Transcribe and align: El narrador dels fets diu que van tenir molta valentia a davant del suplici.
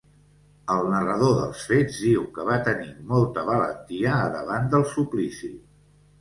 El 0.75 0.87
narrador 0.93 1.35
dels 1.41 1.65
fets 1.71 1.99
diu 2.05 2.23
que 2.37 2.45
van 2.47 2.63
tenir 2.69 2.89
molta 3.11 3.45
valentia 3.51 4.15
a 4.23 4.33
davant 4.39 4.67
del 4.73 4.89
suplici. 4.97 5.53